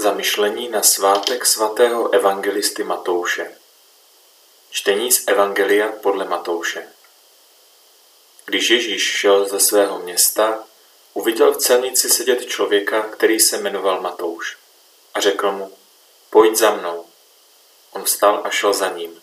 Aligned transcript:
Zamyšlení 0.00 0.68
na 0.68 0.82
svátek 0.82 1.46
svatého 1.46 2.10
evangelisty 2.14 2.84
Matouše 2.84 3.56
Čtení 4.70 5.12
z 5.12 5.28
Evangelia 5.28 5.92
podle 6.02 6.24
Matouše 6.24 6.88
Když 8.46 8.70
Ježíš 8.70 9.02
šel 9.02 9.48
ze 9.48 9.60
svého 9.60 9.98
města, 9.98 10.64
uviděl 11.14 11.52
v 11.52 11.56
celnici 11.56 12.10
sedět 12.10 12.46
člověka, 12.46 13.02
který 13.02 13.40
se 13.40 13.58
jmenoval 13.58 14.00
Matouš 14.00 14.56
a 15.14 15.20
řekl 15.20 15.52
mu, 15.52 15.72
pojď 16.30 16.56
za 16.56 16.70
mnou. 16.70 17.06
On 17.92 18.04
vstal 18.04 18.40
a 18.44 18.50
šel 18.50 18.72
za 18.72 18.88
ním. 18.88 19.22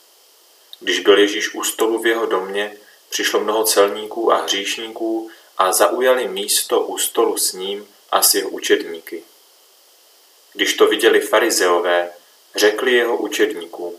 Když 0.80 1.00
byl 1.00 1.20
Ježíš 1.20 1.54
u 1.54 1.64
stolu 1.64 2.02
v 2.02 2.08
jeho 2.08 2.26
domě, 2.26 2.78
přišlo 3.10 3.40
mnoho 3.40 3.64
celníků 3.64 4.34
a 4.34 4.42
hříšníků 4.42 5.32
a 5.58 5.72
zaujali 5.72 6.28
místo 6.28 6.82
u 6.82 6.98
stolu 6.98 7.38
s 7.38 7.54
ním 7.54 7.88
a 8.12 8.22
s 8.22 8.36
jeho 8.36 8.50
učedníky. 8.50 9.24
Když 10.56 10.74
to 10.74 10.88
viděli 10.88 11.22
farizeové, 11.22 12.12
řekli 12.56 12.94
jeho 12.94 13.18
učedníkům, 13.18 13.96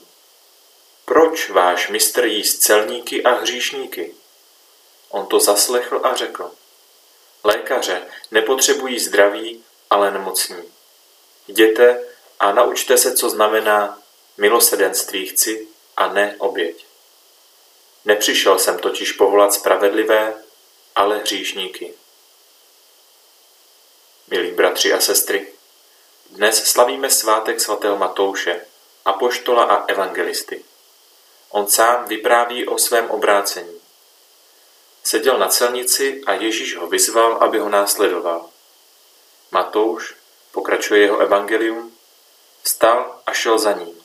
proč 1.05 1.51
váš 1.51 1.89
mistr 1.89 2.25
jí 2.25 2.45
s 2.45 2.59
celníky 2.59 3.23
a 3.23 3.31
hříšníky? 3.31 4.15
On 5.09 5.27
to 5.27 5.41
zaslechl 5.41 6.01
a 6.03 6.15
řekl, 6.15 6.51
lékaře 7.45 8.07
nepotřebují 8.31 8.99
zdraví, 8.99 9.65
ale 9.91 10.11
nemocní. 10.11 10.73
Jděte 11.49 12.05
a 12.41 12.53
naučte 12.53 12.99
se, 12.99 13.17
co 13.17 13.31
znamená 13.31 14.03
milosedenství 14.37 15.27
chci 15.27 15.69
a 15.97 16.13
ne 16.13 16.35
oběť. 16.39 16.87
Nepřišel 18.05 18.59
jsem 18.59 18.79
totiž 18.79 19.13
povolat 19.13 19.55
spravedlivé, 19.55 20.35
ale 20.95 21.19
hříšníky. 21.19 21.95
Milí 24.29 24.51
bratři 24.51 24.93
a 24.93 25.01
sestry, 25.01 25.56
dnes 26.37 26.65
slavíme 26.65 27.11
svátek 27.11 27.61
svatého 27.61 27.97
Matouše, 27.97 28.61
apoštola 29.05 29.65
a 29.65 29.85
evangelisty. 29.87 30.65
On 31.51 31.67
sám 31.67 32.05
vypráví 32.09 32.67
o 32.69 32.79
svém 32.79 33.11
obrácení. 33.11 33.81
Seděl 35.05 35.39
na 35.39 35.49
celnici 35.49 36.23
a 36.27 36.33
Ježíš 36.33 36.77
ho 36.77 36.87
vyzval, 36.87 37.33
aby 37.33 37.59
ho 37.59 37.69
následoval. 37.69 38.49
Matouš, 39.51 40.15
pokračuje 40.53 41.01
jeho 41.01 41.19
evangelium, 41.19 41.93
vstal 42.63 43.21
a 43.27 43.33
šel 43.33 43.59
za 43.59 43.73
ním. 43.73 44.01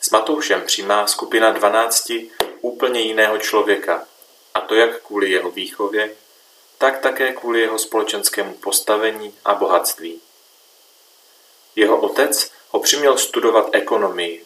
S 0.00 0.10
Matoušem 0.10 0.62
přijímá 0.62 1.06
skupina 1.06 1.52
dvanácti 1.52 2.30
úplně 2.60 3.00
jiného 3.00 3.38
člověka, 3.38 4.06
a 4.54 4.60
to 4.60 4.74
jak 4.74 5.02
kvůli 5.02 5.30
jeho 5.30 5.50
výchově, 5.50 6.16
tak 6.78 6.98
také 6.98 7.32
kvůli 7.32 7.60
jeho 7.60 7.78
společenskému 7.78 8.54
postavení 8.54 9.34
a 9.44 9.54
bohatství. 9.54 10.20
Jeho 11.76 12.00
otec 12.00 12.50
ho 12.68 12.80
přiměl 12.80 13.18
studovat 13.18 13.68
ekonomii, 13.72 14.44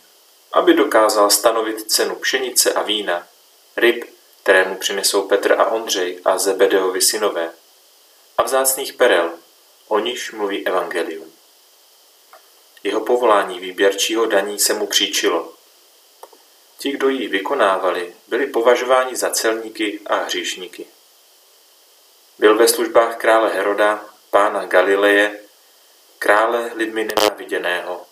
aby 0.53 0.75
dokázal 0.75 1.31
stanovit 1.31 1.91
cenu 1.91 2.17
pšenice 2.17 2.73
a 2.73 2.83
vína, 2.83 3.27
ryb, 3.77 4.05
které 4.43 4.65
mu 4.65 4.77
přinesou 4.77 5.23
Petr 5.23 5.53
a 5.53 5.67
Ondřej 5.67 6.21
a 6.25 6.39
Zebedeovi 6.39 7.01
synové, 7.01 7.53
a 8.39 8.43
vzácných 8.43 8.93
perel, 8.93 9.31
o 9.89 9.99
nichž 9.99 10.33
mluví 10.33 10.67
evangelium. 10.67 11.33
Jeho 12.83 13.01
povolání 13.01 13.61
výběrčího 13.61 14.27
daní 14.27 14.59
se 14.59 14.75
mu 14.75 14.87
příčilo. 14.87 15.53
Ti, 16.79 16.93
kdo 16.93 17.09
ji 17.09 17.29
vykonávali, 17.29 18.15
byli 18.29 18.47
považováni 18.47 19.17
za 19.17 19.31
celníky 19.31 20.01
a 20.07 20.17
hříšníky. 20.17 20.87
Byl 22.39 22.57
ve 22.57 22.69
službách 22.69 23.17
krále 23.17 23.51
Heroda, 23.51 24.05
pána 24.31 24.67
Galileje 24.67 25.44
krále 26.25 26.71
lidmi 26.75 27.05
nenáviděného, 27.05 28.07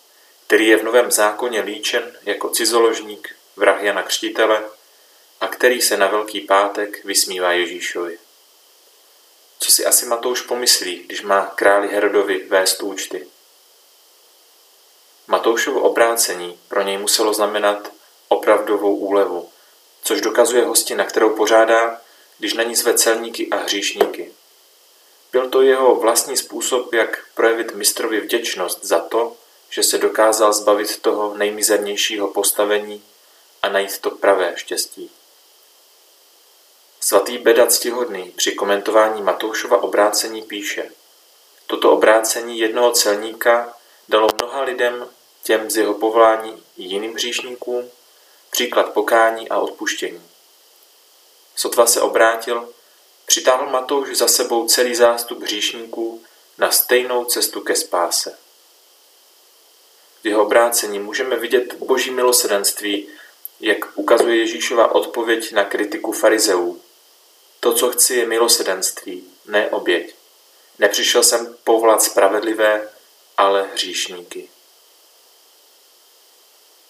který 0.47 0.67
je 0.67 0.77
v 0.77 0.83
Novém 0.83 1.11
zákoně 1.11 1.61
líčen 1.61 2.17
jako 2.23 2.49
cizoložník, 2.49 3.35
vrah 3.55 3.83
Jana 3.83 4.03
Křtitele 4.03 4.63
a 5.41 5.47
který 5.47 5.81
se 5.81 5.97
na 5.97 6.07
Velký 6.07 6.41
pátek 6.41 7.05
vysmívá 7.05 7.51
Ježíšovi. 7.53 8.17
Co 9.59 9.71
si 9.71 9.85
asi 9.85 10.05
Matouš 10.05 10.41
pomyslí, 10.41 11.03
když 11.05 11.21
má 11.21 11.45
králi 11.45 11.87
Herodovi 11.87 12.45
vést 12.49 12.83
účty? 12.83 13.27
Matoušovo 15.27 15.81
obrácení 15.81 16.59
pro 16.67 16.81
něj 16.81 16.97
muselo 16.97 17.33
znamenat 17.33 17.91
opravdovou 18.27 18.95
úlevu, 18.95 19.49
což 20.03 20.21
dokazuje 20.21 20.65
hostina, 20.65 21.05
kterou 21.05 21.29
pořádá, 21.29 22.01
když 22.39 22.53
na 22.53 22.63
ní 22.63 22.75
zve 22.75 22.93
celníky 22.93 23.49
a 23.49 23.55
hříšníky. 23.55 24.32
Byl 25.33 25.49
to 25.49 25.61
jeho 25.61 25.95
vlastní 25.95 26.37
způsob, 26.37 26.93
jak 26.93 27.25
projevit 27.33 27.75
mistrovi 27.75 28.19
vděčnost 28.19 28.85
za 28.85 28.99
to, 28.99 29.35
že 29.69 29.83
se 29.83 29.97
dokázal 29.97 30.53
zbavit 30.53 31.01
toho 31.01 31.37
nejmizernějšího 31.37 32.27
postavení 32.27 33.03
a 33.61 33.69
najít 33.69 33.99
to 33.99 34.11
pravé 34.11 34.53
štěstí. 34.55 35.11
Svatý 36.99 37.37
Beda 37.37 37.67
Ctihodný 37.67 38.31
při 38.35 38.51
komentování 38.51 39.21
Matoušova 39.21 39.83
obrácení 39.83 40.41
píše 40.41 40.91
Toto 41.67 41.91
obrácení 41.91 42.59
jednoho 42.59 42.91
celníka 42.91 43.73
dalo 44.09 44.27
mnoha 44.41 44.61
lidem, 44.61 45.09
těm 45.43 45.69
z 45.69 45.77
jeho 45.77 45.93
povolání 45.93 46.63
i 46.77 46.83
jiným 46.83 47.13
hříšníkům, 47.13 47.89
příklad 48.51 48.93
pokání 48.93 49.49
a 49.49 49.59
odpuštění. 49.59 50.29
Sotva 51.55 51.85
se 51.85 52.01
obrátil, 52.01 52.73
Přitáhl 53.25 53.69
Matouš 53.69 54.17
za 54.17 54.27
sebou 54.27 54.67
celý 54.67 54.95
zástup 54.95 55.43
hříšníků 55.43 56.23
na 56.57 56.71
stejnou 56.71 57.25
cestu 57.25 57.61
ke 57.61 57.75
spáse. 57.75 58.37
V 60.23 60.27
jeho 60.27 60.43
obrácení 60.43 60.99
můžeme 60.99 61.35
vidět 61.35 61.73
boží 61.73 62.11
milosedenství, 62.11 63.09
jak 63.59 63.97
ukazuje 63.97 64.37
Ježíšova 64.37 64.95
odpověď 64.95 65.51
na 65.51 65.63
kritiku 65.63 66.11
farizeů. 66.11 66.81
To, 67.59 67.73
co 67.73 67.89
chci, 67.89 68.15
je 68.15 68.25
milosedenství, 68.25 69.27
ne 69.45 69.69
oběť. 69.69 70.15
Nepřišel 70.79 71.23
jsem 71.23 71.57
povolat 71.63 72.03
spravedlivé, 72.03 72.89
ale 73.37 73.69
hříšníky. 73.73 74.49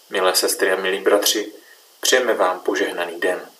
Milé 0.09 0.35
sestry 0.35 0.71
a 0.71 0.75
milí 0.75 0.99
bratři, 0.99 1.53
přejeme 2.01 2.33
vám 2.33 2.59
požehnaný 2.59 3.19
den. 3.19 3.52